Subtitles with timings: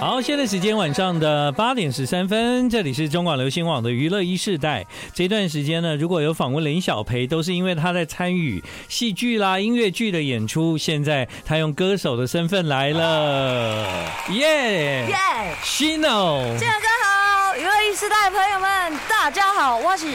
[0.00, 4.86] 好，现在时间晚上的八点十三分，这里是中广流行网的娱乐一世代。
[5.12, 10.78] 这段时间呢，如果有访问林小培，都是因为他在参与戏剧啦、音乐剧的演出。
[10.78, 13.86] 现在他用歌手的身份来了，
[14.32, 20.06] 耶耶，Shino，建哥好，娱乐一世代的朋友们，大家好，我是。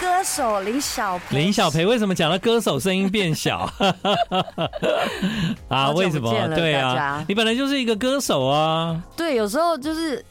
[0.00, 3.70] 歌手林小培，林小培为什么讲到歌手声音变小？
[5.68, 6.32] 啊，为什么？
[6.54, 8.98] 对啊，你本来就是一个歌手啊。
[9.16, 10.24] 对，有时候就是。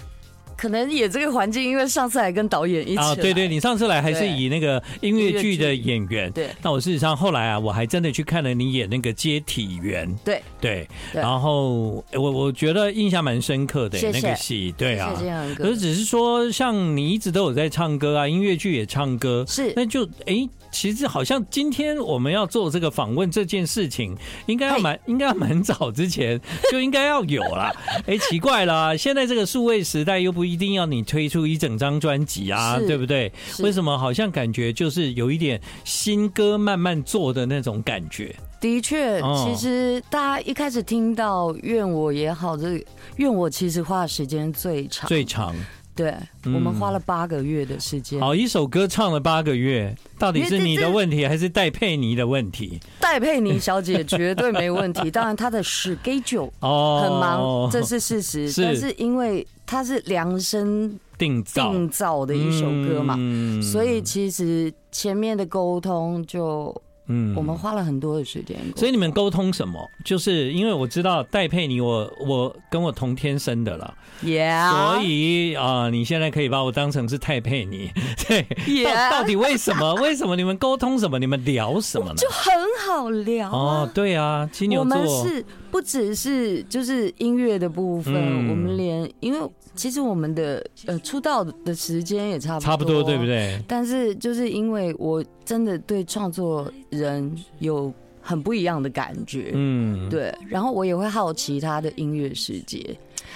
[0.60, 6.50] 可能也这个环境，因为上次还跟导演一起啊，对对，你上次来还是以那个音乐剧的演员，对。
[6.62, 10.42] 那我事实上后来啊，我还真的去看了你演那个接体员，对。
[10.60, 10.86] 对。
[11.14, 15.16] 然后我我觉得印象蛮深刻的那个戏，对啊。
[15.56, 19.72] 可是只是说，像你一直都有在唱歌啊，音乐剧也唱歌，是。
[19.78, 24.14] 那就哎，其实好像今天我们要做这个访问这件事情，
[24.48, 26.38] 应该要蛮应该要蛮早之前
[26.70, 27.72] 就应该要有啦。
[28.06, 30.50] 哎，奇怪了，现在这个数位时代又不。
[30.50, 33.32] 一定要你推出一整张专辑啊，对不对？
[33.60, 38.36] 为什么好像感觉就是有一点新歌慢慢做的那种感觉？
[38.60, 42.68] 的确，其实大家一开始听到《怨我》也好，这
[43.18, 45.56] 《怨我》其实花的时间最长，最长。
[46.00, 48.22] 对，我们花了八个月的时间。
[48.22, 52.80] 好，一首歌唱了八个月，到底是你的问题还是戴佩妮的问题？
[53.02, 58.50] 戴佩妮小姐绝对没问题， 当然她的 schedule 哦很忙，这是事实。
[58.62, 63.18] 但是因为她是量身定定造的一首歌嘛，
[63.62, 66.74] 所以其实前面的沟通就。
[67.10, 68.58] 嗯，我们花了很多的时间。
[68.76, 69.92] 所以你们沟通什么？
[70.06, 73.94] 就是因为我知道戴佩妮，我我跟我同天生的了
[74.24, 74.72] ，Yeah。
[74.72, 77.92] 所以啊、呃，你现在可以把我当成是戴佩妮，
[78.28, 78.44] 对。
[78.68, 79.10] Yeah.
[79.12, 79.94] 到到底为什么？
[80.02, 81.20] 为什么你们沟通什么？
[81.20, 82.16] 你们聊什么呢？
[82.16, 82.54] 就很
[82.88, 83.90] 好聊哦。
[83.94, 85.26] 对啊，金牛座。
[85.72, 89.50] 不只是就是音乐的部分，嗯、我们连因为。
[89.76, 93.64] 其实我们的呃出道的时间也差不多，差不多对不对？
[93.66, 100.36] 但是就是因为我真的对创作人有很不一样的感觉，嗯，对。
[100.50, 102.84] 然后我也会好奇他的音乐世界，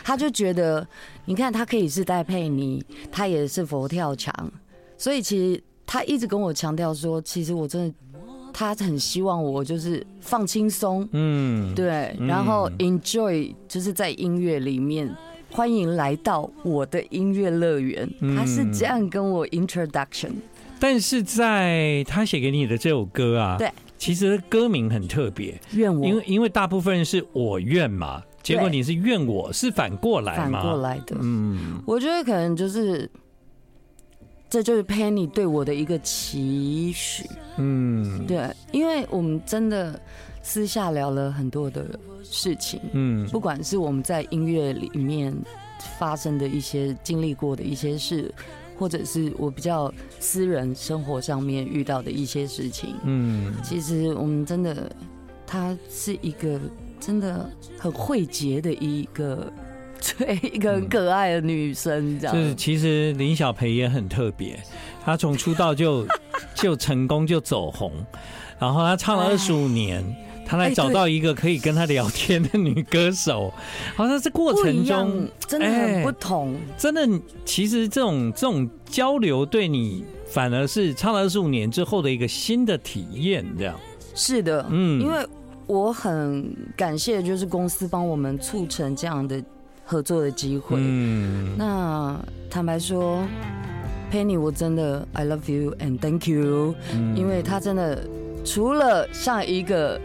[0.04, 0.86] 他就觉得，
[1.24, 4.34] 你看他可以是戴佩妮，他也是佛跳墙，
[4.98, 7.96] 所以其实他一直跟我强调说，其实我真的，
[8.54, 15.14] 他很希望我就是放轻松，嗯，对，然后 enjoy 就是在音乐里面。
[15.56, 18.10] 欢迎来到我的音乐乐园。
[18.36, 20.32] 他是这样跟我 introduction，
[20.80, 33.08] 但是在他写给你的这首歌啊，对，其实歌名很特别，愿我，因为因为大部分人是我愿嘛，结果你是愿我是反过来嘛，反过来的，嗯，我觉得可能就是
[34.54, 37.28] 这就是 Penny 对我的一个期许，
[37.58, 40.00] 嗯，对，因为我们真的
[40.44, 42.00] 私下聊了很多的。
[42.26, 45.36] 事情，嗯，不管是我们在音乐里面
[45.98, 48.34] 发生的一些经历过的一些事，
[48.78, 54.90] 或者是我比较私人生活上面遇到的一些事情，嗯，其实我们真的，
[55.46, 56.60] 他是一个
[56.98, 59.52] 真的很会结的一个，
[60.18, 62.36] 对，一个很可爱的女生，这样。
[62.36, 64.60] 就是其实林小培也很特别，
[65.04, 66.06] 她从出道就
[66.56, 67.92] 就成功就走红，
[68.60, 70.04] 然后她唱了二十五年。
[70.46, 73.52] 他来找到一个可以跟他聊天的女歌手，
[73.96, 76.54] 好像这过程中真的很不同。
[76.78, 77.08] 真的，
[77.46, 83.74] 其实这种这种交流对你反而是唱了二十五年之后的一个新的体验，这样。
[84.14, 85.26] 是的，嗯，因为
[85.66, 89.42] 我很感谢，就是公司帮我们促成这样的
[89.84, 90.78] 合作的机会。
[90.80, 92.20] 嗯，那
[92.50, 93.24] 坦白说
[94.12, 96.76] ，Penny，我真的 I love you and thank you，
[97.16, 98.08] 因为他真的
[98.46, 100.00] 除了像一个。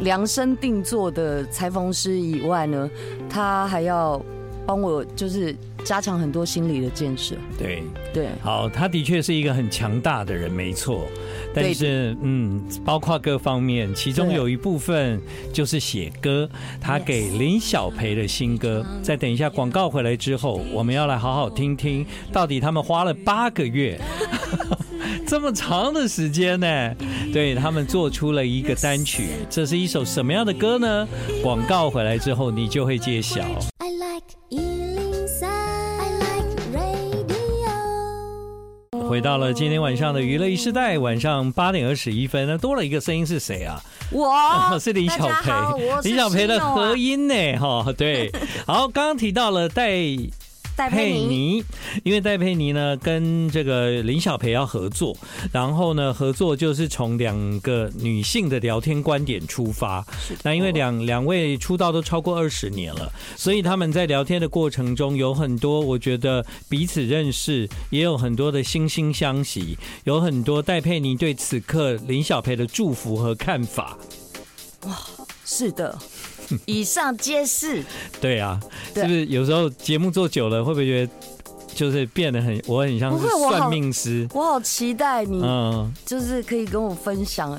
[0.00, 2.90] 量身定做的裁缝师以外呢，
[3.30, 4.20] 他还要
[4.66, 5.54] 帮我就是
[5.84, 7.36] 加强很多心理的建设。
[7.56, 11.06] 对对，好，他的确是一个很强大的人，没错。
[11.54, 15.20] 但是嗯，包括各方面，其中有一部分
[15.52, 16.48] 就是写歌，
[16.80, 18.84] 他给林小培的新歌。
[19.02, 24.00] 再等一下广告回来之后，我们要来好好听听，到底他们花了八个月。
[25.26, 26.94] 这么长的时间呢？
[27.32, 31.06] 对，他们做出了一个单曲，这是一首什么样的歌呢？
[31.42, 33.42] 广告回来之后，你就会揭晓。
[33.78, 34.71] I like
[39.12, 43.78] 回到了今天晚上的娱乐一时代，晚上八点二十一分，那多了一个声音是谁啊？
[44.10, 44.26] 我
[44.80, 45.52] 是李小培，
[46.04, 47.58] 李小培的合音呢？
[47.58, 48.32] 哈，对，
[48.66, 49.90] 好，刚刚提到了带。
[50.74, 51.62] 戴佩妮，
[52.02, 55.16] 因为戴佩妮呢跟这个林小培要合作，
[55.52, 60.04] 然后呢合作就是从两个女性的聊天观点出发。
[60.42, 73.98] 那因为两两位出道都超过二十年了，所以他们在聊天的过程中有很多，我觉得彼此认识，也有很多的惺惺相惜，有很多戴佩妮对此刻林小培的祝福和看法。
[74.86, 74.98] 哇，
[75.44, 75.98] 是的。
[76.66, 77.82] 以上皆是。
[78.20, 78.60] 对啊，
[78.94, 81.12] 是不是有时候节目做久了，会不会觉得
[81.74, 84.26] 就是变得很，我很像是算命师？
[84.34, 87.58] 我好期待你，嗯，就是可以跟我分享，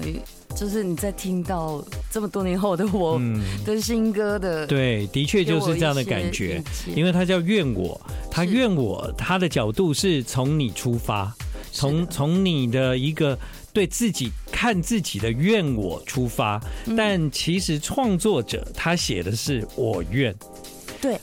[0.56, 3.20] 就是你在听到这么多年后的我
[3.66, 4.68] 的新歌的。
[4.68, 6.64] 对，的确就是这样的感觉，
[6.96, 8.00] 因为他叫怨我，
[8.30, 11.34] 他怨我，他的角度是从你出发，
[11.72, 13.38] 从从你的一个。
[13.74, 16.62] 对自己看自己的愿我出发，
[16.96, 20.34] 但其实创作者他写的是我愿。
[21.02, 21.20] 对，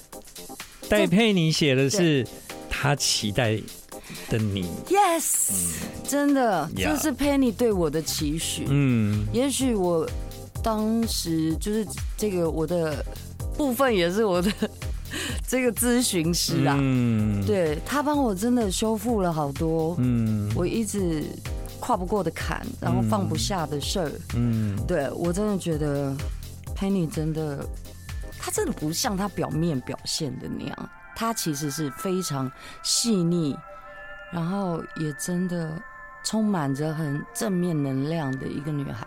[0.88, 2.26] 戴佩妮写的是
[2.68, 3.56] 他期待
[4.28, 4.66] 的你。
[4.88, 5.76] Yes，
[6.08, 8.66] 真的，这是佩妮对我的期许。
[8.68, 10.04] 嗯，也许我
[10.60, 11.86] 当时就是
[12.16, 13.06] 这个我的
[13.56, 14.52] 部分也是我的
[15.46, 16.76] 这个咨询师啊。
[16.80, 19.94] 嗯，对，他帮我真的修复了好多。
[20.00, 21.22] 嗯，我一直。
[21.80, 26.14] 跨不过的坎，然后放不下的事儿，嗯，对，我真的觉得
[26.76, 27.66] ，Penny 真的，
[28.38, 32.50] 她真的不像她表面表现的那样，她其实是非常
[32.82, 33.56] 细腻，
[34.32, 35.72] 然后也真的
[36.22, 39.06] 充满着很正面能量的一个女孩，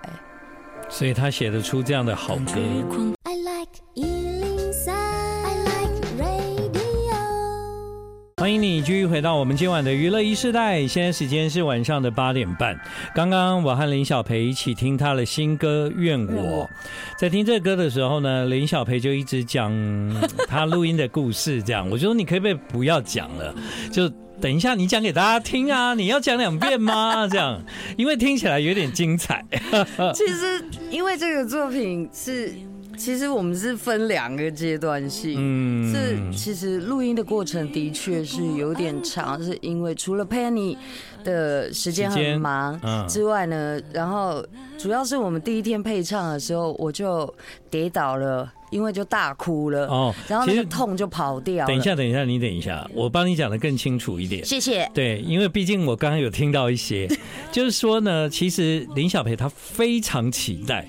[0.90, 2.54] 所以她写得出这样的好歌。
[3.24, 3.80] I like
[8.44, 12.78] 欢迎你继续回到我们今晚的娱乐一世代，现在时间是晚上的八点半。
[13.16, 16.66] 刚刚我和林小培一起听他的新歌《愿我》，
[17.18, 19.72] 在听这个歌的时候呢，林小培就一直讲
[20.46, 21.64] 他录音的故事。
[21.64, 23.56] 这样，我说你可不可以不要讲了？
[23.90, 24.10] 就
[24.42, 25.94] 等一下你讲给大家听啊！
[25.94, 27.26] 你要讲两遍吗？
[27.32, 27.64] 这样，
[27.96, 29.42] 因为听起来有点精彩。
[30.14, 32.54] 其实，因为这个作品是。
[33.04, 40.78] 其实我们是分两个阶段性，嗯，是其实录音的过程的确是有点长，是因为除了 Penny
[41.22, 44.42] 的时间很忙之外呢，然后
[44.78, 47.32] 主要是我们第一天配唱的时候，我就
[47.70, 51.68] 跌倒了，因为就大哭了哦，然后那个痛就跑掉了。
[51.68, 54.46] 等一下，等一下，你等一下，我帮你讲的更清楚一点。
[54.46, 54.90] 谢谢。
[54.94, 57.06] 对，因为毕竟我刚刚有听到一些，
[57.52, 60.88] 就是说呢，其实林小培他非常期待。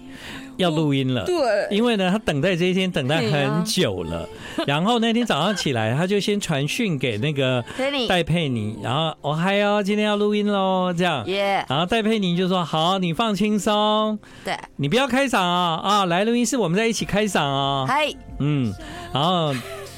[0.56, 1.35] 要录音了，对，
[1.71, 4.29] 因为呢，他等待这一天等待很久了。
[4.67, 7.65] 然后那天早上起来，他就先传讯给那个
[8.09, 11.27] 戴佩妮，然后我嗨哟，今天要录音喽，这样。
[11.27, 11.65] 耶。
[11.69, 18.73] 然后戴佩妮就说：“好，你放轻松，对，你不要开嗓啊啊，来录音室我们在一起开嗓啊。”嗨，嗯，
[19.12, 19.55] 然后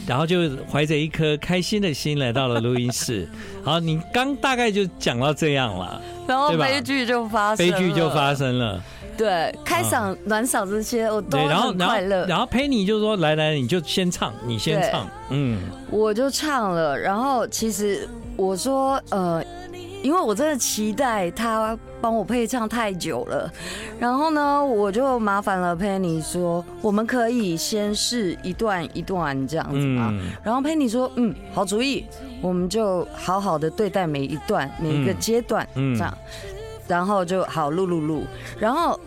[0.07, 3.29] 然后就怀着一颗开心的心来到了录音室。
[3.63, 8.83] 好，你刚大概就讲到这样了，然后悲剧就发生，悲剧就发生了。
[9.17, 12.27] 对，开嗓、暖嗓这些我都很快乐。
[12.27, 15.59] 然后佩妮就说：“来来，你就先唱，你先唱。”嗯，
[15.91, 16.99] 我就唱了。
[16.99, 19.43] 然后其实我说，呃，
[20.03, 23.51] 因为我真的期待他帮我配唱太久了。
[23.99, 30.13] 然后呢，我就麻烦了 Penny 说：“我们可以先试一段一段这样子嘛。”
[30.45, 32.05] 然后佩妮说：“嗯，好主意，
[32.43, 36.17] 我们就好好的对待每一段每一个阶段，这样。”
[36.89, 38.23] 然后就好录录录，
[38.59, 38.99] 然后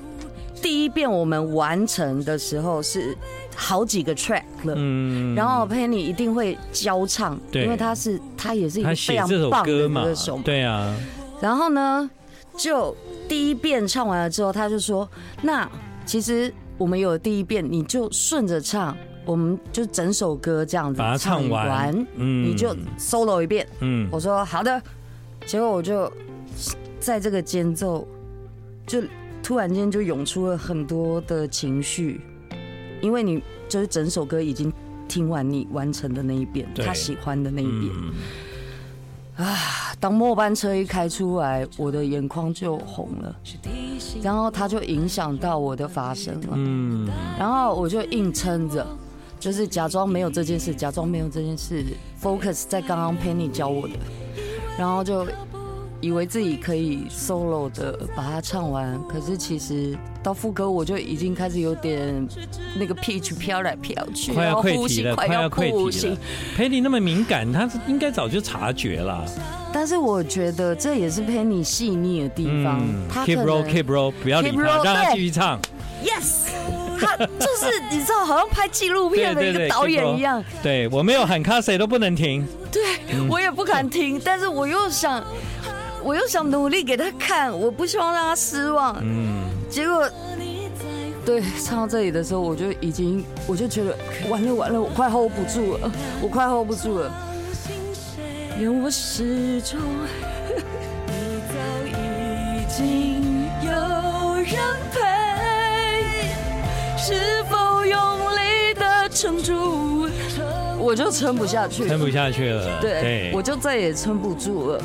[0.62, 3.18] 第一遍我们完成的时候是
[3.56, 10.36] 好几个 track 了，嗯，然后 Penny 一定会教唱，对，因为他是他也是一个非常棒的歌手。
[10.38, 10.94] 嘛，对啊。
[11.42, 12.10] 然后呢，
[12.58, 12.94] 就
[13.30, 15.10] 第一遍唱完了之后，他就说
[15.42, 15.70] ：“那
[16.06, 18.94] 其实我们有第一遍，你就顺着唱，
[19.26, 24.82] 我们就整首歌这样子把它唱完，嗯，你就 solo 一遍，嗯，我说好的，
[25.46, 26.12] 结果我就。
[27.00, 28.08] 在这个间奏，
[28.86, 29.02] 就
[29.42, 32.20] 突然间就涌出了很多的情绪，
[33.02, 34.72] 因为你就是整首歌已经
[35.08, 37.92] 听完你完成的那一遍，他喜欢的那一遍。
[39.38, 39.56] 啊，
[40.00, 43.36] 当末班车一开出来，我的眼眶就红了，
[44.22, 46.50] 然后他就影响到我的发声了。
[46.56, 47.08] 嗯，
[47.40, 48.86] 然后我就硬撑着，
[49.40, 51.86] 就是假装没有这件事，假装没有这件事
[52.22, 53.94] ，focus 在刚刚 Penny 教我的，
[54.78, 55.26] 然后就。
[56.02, 62.28] 以为自己可以 solo 的把它唱完，可是其实到副歌我就已经开始有点
[62.76, 66.18] 那个 pitch 飘来飘去，快要溃堤了，快要溃堤了。
[66.58, 69.26] Penny 那么敏感，他应该早就察觉了。
[69.72, 72.80] 但是我觉得这也是 Penny 细腻的地方。
[72.82, 75.60] 嗯、他 keep roll keep roll，不要理他 roll, 让他继续唱。
[76.02, 76.48] Yes，
[76.98, 77.26] 他就
[77.58, 80.42] 是你知道，好像拍纪录片的一个导演一样。
[80.64, 82.48] 对，我没有喊卡，谁都不能停。
[82.72, 82.82] 对，
[83.30, 85.22] 我也不敢停，但是我又想，
[86.04, 88.98] 我又想努力给他看，我不希望让他失望。
[89.02, 90.10] 嗯，结果，
[91.26, 93.96] 对，唱到这里的时候，我就已经，我就觉得
[94.30, 95.92] 完了完了，我快 hold 不住了，
[96.22, 97.12] 我快 hold 不住了。
[98.58, 99.80] 愿我始终，
[101.06, 101.14] 你
[101.48, 101.54] 早
[101.88, 103.72] 已经有
[104.36, 104.56] 人
[104.92, 104.98] 陪，
[106.98, 107.96] 是否用
[108.36, 110.10] 力的撑住？
[110.78, 112.82] 我就撑不下去，撑不下去了。
[112.82, 114.82] 对，对我就再也撑不住了。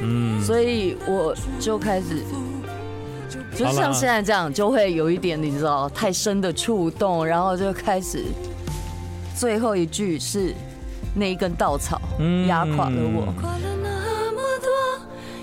[0.00, 2.22] 嗯，所以我就开始，
[3.56, 8.24] 就像现在这样，就会有一点你知道太深的触动，然后就开始
[9.36, 10.54] 最后一句是。
[11.16, 12.00] 那一根稻草
[12.48, 13.32] 压垮了我。
[13.40, 14.68] 跨了那么多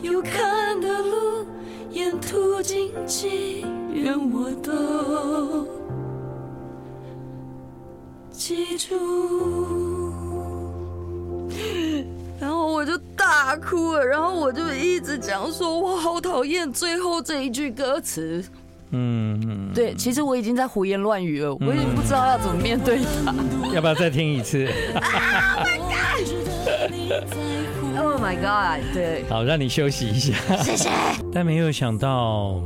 [0.02, 1.46] 有看的路，
[1.92, 5.66] 沿途荆棘，愿我都
[8.34, 8.98] 记住。
[12.38, 18.44] 然后我就大哭了，然后我就一直讲说，我好讨厌最后这一句歌词。
[18.90, 23.32] 嗯，对，其实我已经在胡言乱语了，我已经不知道要怎么面对他。
[23.76, 24.68] 要不要再听一次？
[27.98, 28.82] Oh my god！
[28.94, 30.34] 对，好，让你休息一下。
[30.64, 30.90] 谢谢。
[31.32, 32.60] 但没有想到，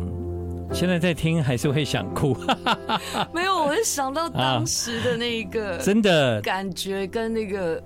[0.73, 2.35] 现在在听还是会想哭。
[3.33, 7.81] 没有，我会想到当时的那个 真的感觉跟那个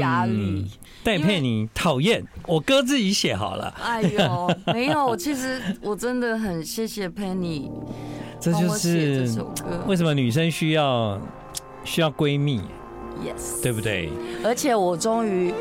[0.00, 0.70] 压力。
[1.02, 3.72] 戴佩妮讨厌，我歌自己写好了。
[3.82, 7.70] 哎呦， 没有，其实我真的很谢谢佩妮。
[8.40, 9.28] 这就是
[9.86, 11.20] 为什么女生需要
[11.84, 12.60] 需要闺蜜
[13.22, 14.10] ，yes，对不对？
[14.44, 15.52] 而且我终于。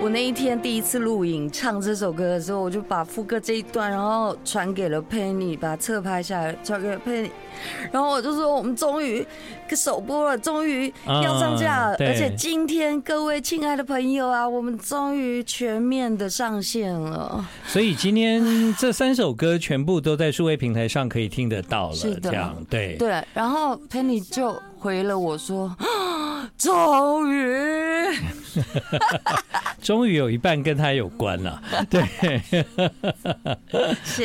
[0.00, 7.30] 我那一天第一次录影唱这首歌的时候，我就把副歌这一段，然后传给了 Penny，把侧拍下来传给了 Penny，
[7.90, 9.26] 然后我就说我们终于
[9.70, 17.44] 首播了，终于要上架了，而且今天各位亲爱的朋友啊，我们终于全面的上线了。
[17.66, 23.22] 所以今天这三首歌全部都在数位平台上可以听得到了，是的，这样对对。
[23.34, 25.76] 然后 Penny 就回了我说。
[26.56, 28.06] 终于，
[29.88, 31.62] 终于有一半跟他有关了。
[31.88, 32.02] 对，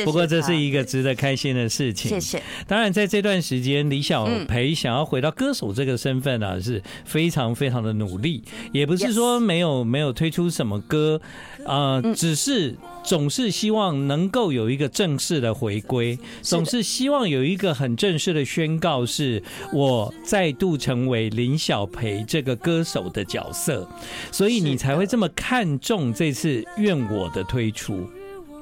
[0.04, 2.10] 不过这是一个值得开心的事情。
[2.10, 2.42] 谢谢。
[2.66, 8.44] 当然，在这段时间，李小培想要回到歌手这个身份呢，是非常非常的努力。
[8.72, 11.18] 也不是说没有没有推出什么歌，
[11.64, 12.76] 呃，只是。
[13.04, 19.42] 总是希望能够有一个正式的回归，总是希望有一个很正式的宣告，是
[19.72, 23.86] 我再度成为林小培这个歌手的角色，
[24.32, 28.08] 所以你才会这么看重这次愿我的推出。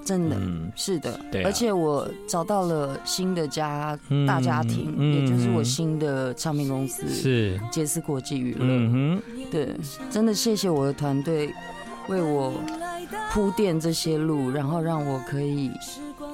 [0.04, 0.36] 真的，
[0.74, 3.96] 是的，而且我找到了新的家
[4.26, 7.60] 大家庭，也就是我新的唱片公司是。
[7.70, 9.20] 杰斯国际娱乐。
[9.48, 9.68] 对，
[10.10, 11.54] 真的谢谢我的团队
[12.08, 12.52] 为我。
[13.30, 15.70] 铺垫这些路，然后让我可以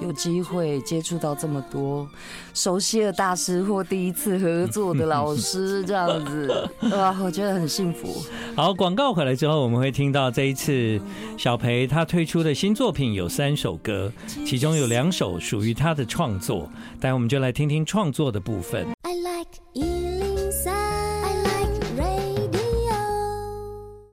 [0.00, 2.08] 有机会接触到这么多
[2.54, 8.23] 熟悉的大师或第一次合作的老师，这样子， 哇，我觉得很幸福。
[8.56, 11.00] 好，广告回来之后，我们会听到这一次
[11.37, 14.12] 小培他推出的新作品有三首歌，
[14.44, 16.68] 其中有两首属于他的创作，
[17.00, 18.87] 待会我们就来听听创作的部分。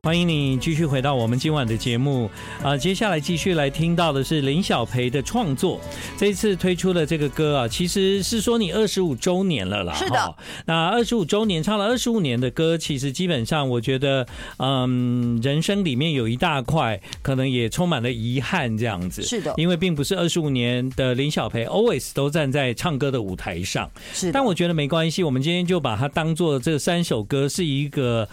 [0.05, 2.29] 欢迎你继续回到我们今晚的节目
[2.61, 2.77] 啊！
[2.77, 5.81] 接下来继续来听到的是林小培的创作。
[6.15, 9.95] 这一次推出的这个歌啊，其实是说你二十五周年了啦。
[9.95, 10.35] 是的，
[10.67, 19.23] 那二十五周年唱了二十五年的歌，其实基本上我觉得，嗯，人生里面有一大块可能也充满了遗憾这样子。
[19.23, 23.89] 是的，因为并不是二十五年的林小培 always 都站在唱歌的舞台上。
[24.13, 28.29] 是，但我觉得没关系，我们今天就把它当做这三首歌是一个，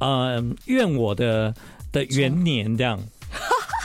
[0.00, 0.87] 呃，愿。
[0.96, 1.54] 我的
[1.92, 3.00] 的元年这样。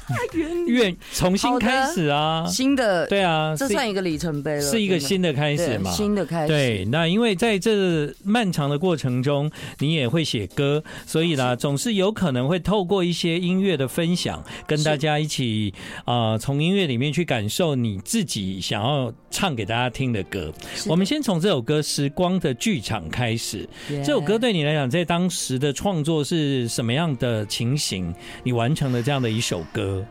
[0.67, 5.91] 愿重新开始啊，新的对啊，这算一个里程碑了，是一个新的开始嘛？
[5.91, 6.47] 新的开始。
[6.47, 15.73] 对，那因为在这漫长的过程中，你也会写歌，所以呢，总是有可能会透过一些音乐的分享，跟大家一起
[16.05, 20.51] 啊，从音乐里面去感受你自己想要唱给大家听的歌。
[20.87, 23.67] 我们先从这首歌《时光的剧场》开始。
[23.87, 28.13] 这首歌对你来讲，在当时的创作是什么样的情形？
[28.43, 30.02] 你完成了这样的一首歌？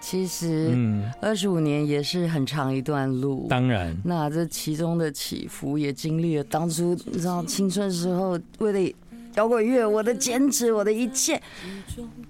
[0.00, 3.46] 其实，嗯，二十五年也是很长一段路。
[3.48, 8.94] 当然，那这其中的起伏也经历了当初你知道青春时候为了
[9.34, 11.40] 摇滚乐我的坚持，我的一切。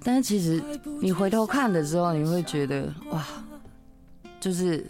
[0.03, 0.63] 但是其实
[1.01, 3.25] 你回头看的时候，你会觉得哇，
[4.41, 4.85] 就是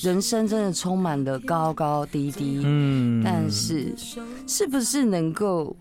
[0.00, 2.62] 人生真的充满了高高低低。
[2.64, 3.94] 嗯，但是
[4.46, 5.76] 是不是能够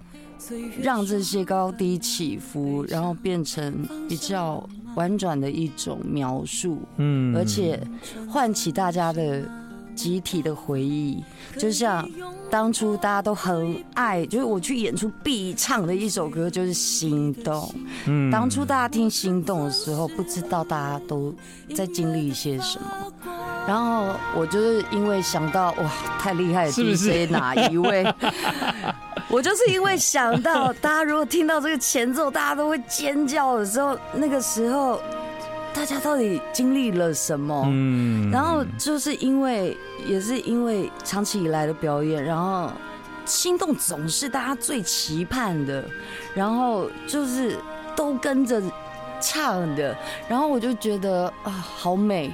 [0.82, 7.80] 让这些高低起伏，然后变成比较婉转的一种描述，嗯，而且
[8.30, 9.44] 唤起大家的
[9.96, 11.24] 集体的回忆，
[11.58, 12.08] 就像
[12.50, 17.62] 当初大家都很爱，就是我去演出必唱的一首歌，就是《心动》。
[18.06, 21.34] 嗯，当初大家听《心动》的时候，不知道大家都
[21.76, 22.88] 在经历一些什么。
[23.68, 28.04] 然后我就是因为想到哇，太厉害了是不是哪一位？
[29.30, 35.02] 我就是因为想到，大家如果听到这个前奏，大家都会尖叫的时候，那个时候
[35.74, 37.64] 大家到底经历了什么？
[37.68, 42.72] 嗯，然后就是因为，也是因为长期以来的表演，然后
[43.26, 45.84] 心动总是大家最期盼的，
[46.34, 47.58] 然后就是
[47.96, 48.62] 都跟着
[49.20, 49.96] 唱的，
[50.28, 52.34] 然后我就觉得啊，好美。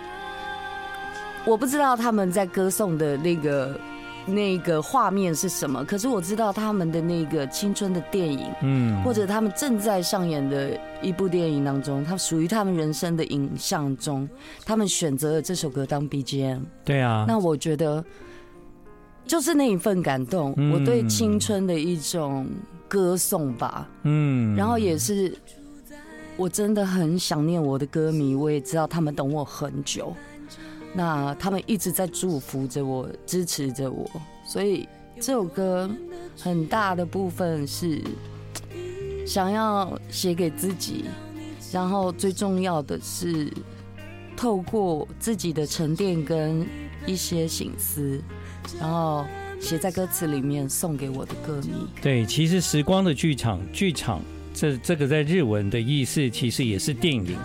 [1.45, 3.79] 我不知道他们在歌颂的那个。
[4.25, 5.83] 那个画面是什么？
[5.83, 14.29] 可是我知道他们的那个青春的电影，嗯，或者他们正在上演的一部电影当中，它属于他们人生的影像中，
[14.65, 16.61] 他们选择了这首歌当 BGM。
[16.85, 18.03] 对啊，那我觉得
[19.25, 22.47] 就是那一份感动，我对青春的一种
[22.87, 23.89] 歌颂吧。
[24.03, 25.35] 嗯，然后也是
[26.37, 30.13] 我真的很想念我的歌迷，我也知道他们等我很久。
[30.93, 34.09] 那他们一直在祝福着我，支持着我，
[34.45, 34.85] 所以
[35.21, 35.89] 这首歌
[36.37, 38.01] 很大的部分是
[39.25, 41.05] 想要写给自己，
[41.71, 43.49] 然后最重要的是
[44.35, 46.67] 透过自己的沉淀跟
[47.05, 48.21] 一些心思，
[48.77, 49.25] 然后
[49.61, 51.87] 写在歌词里面送给我的歌迷。
[52.01, 54.21] 对，其实时光的剧场，剧场
[54.53, 57.37] 这这个在日文的意思其实也是电影。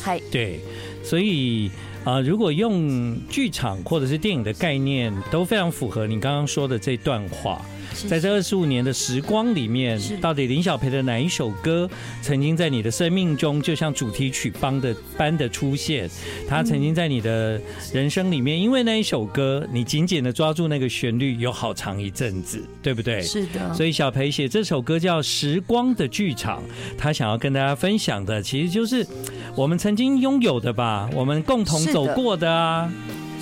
[0.00, 0.60] 嗨，对，
[1.04, 1.70] 所以。
[2.06, 7.60] 啊，如果用剧场或者是电影的概念，都非常符合你刚刚说的这段话。
[8.08, 11.88] 在这二十五年的时光里面，到底林小培的哪一首歌
[12.20, 16.08] 曾经在你的生命中就像主题曲般的般的出现？
[16.48, 17.60] 他曾经在你的
[17.92, 23.22] 人生里面，因为那一首歌，你紧紧的抓住那个旋律，有好长一阵子，对不对？
[23.22, 23.72] 是的。
[23.74, 26.62] 所以小培写这首歌叫《时光的剧场》，
[26.98, 29.06] 他想要跟大家分享的，其实就是
[29.54, 32.92] 我们曾经拥有的吧，我们共同走过的啊。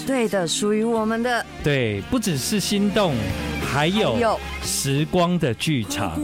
[0.06, 1.44] 对的，属于我们的。
[1.62, 3.14] 对，不只是心动，
[3.74, 6.22] 还有时光的剧场。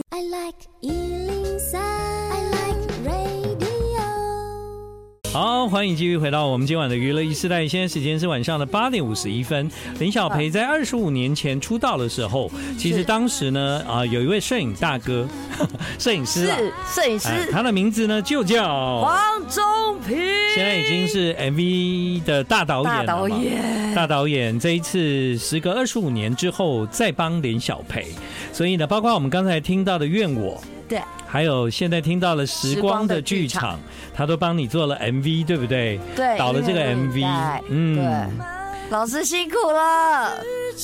[5.33, 7.67] 好，欢迎继续回到我们今晚的娱乐一时代。
[7.67, 9.71] 现在时间是晚上的八点五十一分。
[10.01, 15.29] 林小培在二十五年前出道的时候，其实当时呢，啊，有一位摄影大哥，
[16.01, 19.17] 摄影师是摄影师，他的名字呢就叫黄
[19.49, 19.63] 宗
[20.05, 20.19] 平，
[20.53, 23.07] 现在已经是 MV 的大导演了。
[23.07, 28.09] 大导演，大导演，这一次时隔二十五年之后再帮林小培，
[28.53, 30.57] 所以呢，包括我们刚才听到的《怨我》。
[30.89, 33.79] 对，还有现在听到了时光的剧场，
[34.13, 36.01] 他都帮你做了 MV，对不对？
[36.17, 38.47] 对，导了这个 MV，嗯，对，
[38.91, 40.33] 老师辛苦了，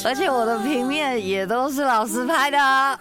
[0.04, 2.58] 而且我的平面也都是老师拍的。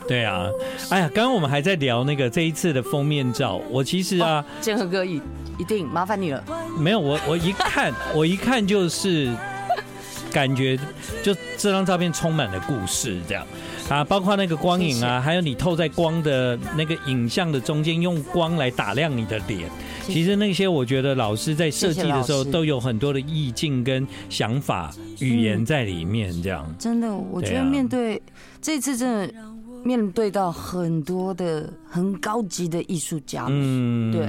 [0.08, 0.48] 对啊，
[0.90, 5.22] 哎呀，刚刚我们还在聊那个这一次的封面照，我其实啊，建和哥一
[5.60, 6.44] 一定麻烦你了。
[6.80, 9.32] 没有，我我一看， 我一看就是
[10.32, 10.76] 感觉，
[11.22, 13.46] 就这张照片充满了故事，这样。
[13.90, 19.70] 啊，包括那个光影啊，还有你透在光的那个影像的中间，用光来打亮你的脸。
[20.04, 26.32] 其实那些我觉得老师在设计的时候都有很多的意境跟想法、语言在里面。
[26.44, 28.22] 这样真的，我觉得面对
[28.62, 29.34] 这次真的
[29.84, 34.28] 面对到很多的很高级的艺术家，嗯，对。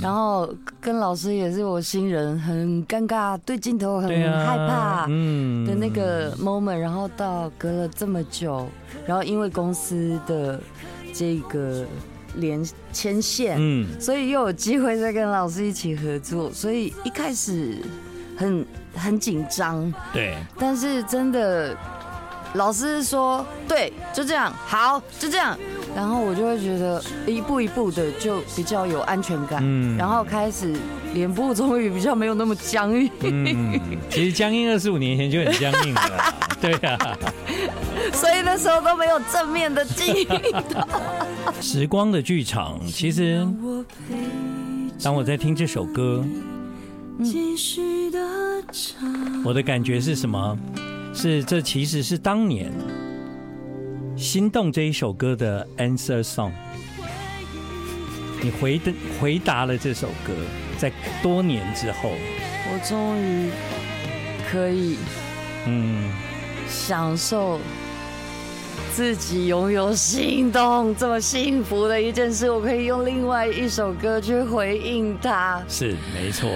[0.00, 0.48] 然后
[0.80, 6.78] 跟老师也是我新人，很尴尬，对镜头很害怕，嗯的那个 moment。
[6.78, 8.68] 然后到隔了这么久。
[9.06, 10.60] 然后因为公司的
[11.12, 11.84] 这个
[12.36, 17.78] 连牵线，嗯，所以又有机会再跟老师一起合作，所以一开始
[18.36, 18.64] 很
[18.94, 21.76] 很紧张，对，但是真的
[22.54, 25.58] 老师说对，就这样，好，就这样，
[25.96, 30.72] 然后我就会觉得一步一步的就比较有安全感，嗯，然后开始
[31.14, 37.18] 脸部终于比较没有那么僵硬，嗯，其实僵硬二十五年前就很僵硬了，对啊。
[38.12, 40.28] 所以那时候都没有正面的记忆。
[41.62, 43.46] 时光的剧场，其实
[45.02, 46.24] 当我在听这首歌，
[49.44, 50.58] 我的感觉是什么？
[51.12, 52.72] 是这其实是当年
[54.20, 56.52] 《心动》这一首歌的 answer song。
[58.42, 60.32] 你回的回答了这首歌，
[60.80, 60.90] 在
[61.22, 62.10] 多年之后，
[62.72, 63.50] 我终于
[64.50, 64.96] 可以
[65.66, 66.10] 嗯
[66.66, 67.60] 享受
[68.94, 72.50] 自己拥有心动这么幸福的一件事。
[72.50, 76.48] 我可以用另外一首歌去回应它，是没错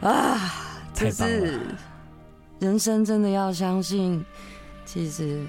[0.00, 0.38] 啊，
[0.94, 1.58] 太棒了。
[2.60, 4.24] 人生真的要相信，
[4.84, 5.44] 其实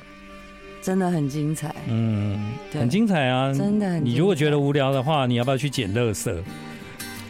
[0.81, 1.75] 真的很精彩。
[1.87, 3.53] 嗯，很精彩啊！
[3.53, 4.03] 真的很。
[4.03, 6.35] 你如果觉得无聊的话，你要不要去捡垃圾？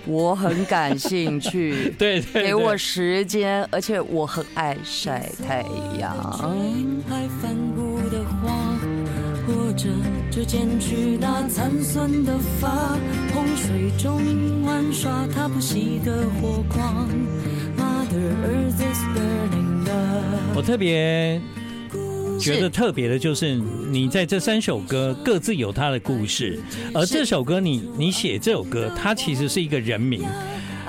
[0.05, 1.93] 我很感兴趣。
[1.99, 5.63] 对，对，对，给我时间，而且我很爱晒太
[5.99, 6.15] 阳。
[9.45, 9.89] 或者
[10.31, 12.97] 指尖去拿残损的发，
[13.33, 14.21] 洪水中
[14.63, 17.09] 玩耍，它不熄的火光
[20.55, 21.41] 我特别
[22.39, 23.55] 觉得特别的就是，
[23.89, 26.59] 你在这三首歌各自有它的故事，
[26.93, 30.23] 而这首歌你你写这首歌，它其实是一个人名。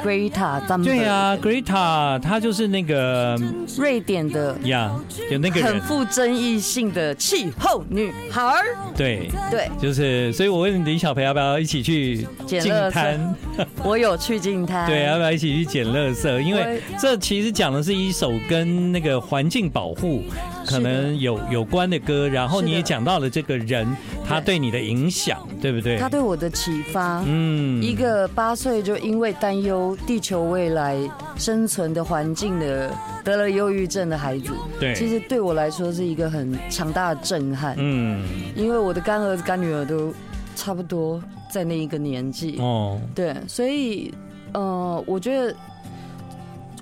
[0.02, 3.40] Greta，对啊，Greta，她就是那个
[3.78, 4.94] 瑞典的呀，
[5.30, 8.52] 有那个很富争议性的气候女孩。
[8.94, 13.34] 对对，就是，所以我问李小培要不要一起去净滩？
[13.82, 14.86] 我有去净滩。
[14.86, 16.40] 对，要不要一起去捡垃圾？
[16.40, 20.22] 因为这其实讲的是一首跟那个环境保护
[20.66, 23.86] 可能有有关的歌，然后你也讲到了这个人
[24.26, 25.98] 他对你的影响，对不对？
[25.98, 27.22] 他对我的启发。
[27.26, 30.96] 嗯，一个八岁就因为担忧地球未来
[31.36, 32.90] 生存的环境的
[33.22, 37.74] 得了忧郁症的孩子，对，其实对我来说是一个很强大的震撼。
[37.78, 40.12] 嗯，因为我的干儿子干女儿都
[40.56, 42.56] 差不多在那一个年纪。
[42.58, 44.12] 哦，对，所以
[44.52, 45.54] 呃，我觉得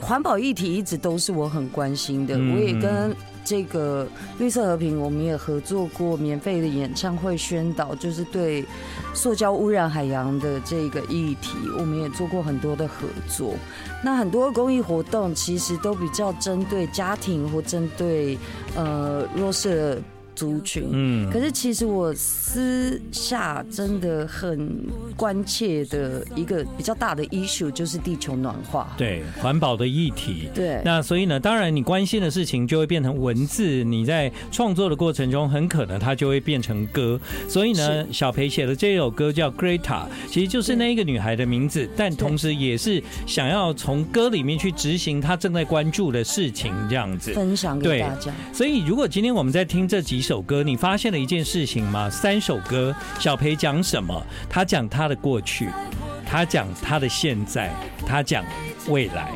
[0.01, 2.35] 环保议题一直都是我很关心的。
[2.35, 3.15] 我也跟。
[3.45, 4.07] 这个
[4.39, 8.65] 绿色和平，我们也合作过免费的演唱会宣导，就是对
[9.15, 13.55] 塑胶污染海洋的这个议题，我们也做过很多的合作。
[14.03, 18.39] 那很多公益活动其实都比较针对家庭或针对
[18.77, 20.01] 呃弱势。
[20.35, 24.69] 族群，嗯，可是其实我私下真的很
[25.17, 47.33] 关切的一个比较大的 issue 就是地球暖化，对环保的议题，对，那所以呢，当然你关心的事情就会变成文字，你在创作的过程中很可能它就会变成歌，所以呢，小培写的这首歌叫 Greta，其实就是那一个女孩的名字，但同时也是想要从歌里面去执行她正在关注的事情，这样子。
[47.33, 48.33] 分享给大家。
[48.53, 52.09] 所以如果今天我们在听这几首歌，你发现了一件事情吗？
[52.09, 54.25] 三首歌，小培讲什么？
[54.49, 55.69] 他讲他的过去，
[56.25, 57.75] 他讲他的现在，
[58.07, 58.45] 他讲
[58.89, 59.33] 未来。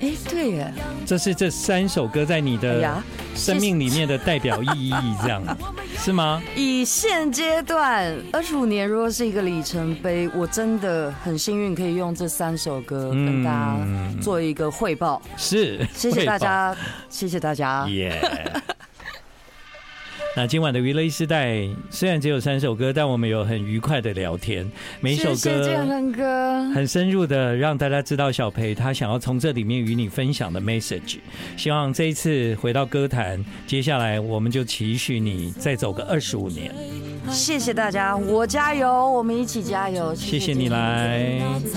[0.00, 0.72] 哎，对耶，
[1.04, 3.02] 这是这三首歌在你的
[3.34, 5.42] 生命里面的代表意义，这样
[5.98, 6.42] 是吗？
[6.56, 13.76] 以现阶段二十五年，如果是一个里程碑，我真的很幸运可以用这三首歌跟大家
[14.22, 15.20] 做一个汇报。
[15.36, 16.74] 是，谢谢大家，
[17.10, 17.86] 谢谢大家。
[17.88, 18.18] 耶。
[20.36, 24.70] 那今晚的娱乐 e 世代虽然只有三首歌，但我们有很愉快的聊天。
[25.00, 31.18] 每一首歌很深入的让大家知道小培他想要从这里面与你分享的 message。
[31.56, 36.72] 希望这一次回到歌坛，接下来我们就期许你再走个二十五年。
[37.28, 40.14] 谢谢大家，我加油，我们一起加油。
[40.14, 41.40] 谢谢你来。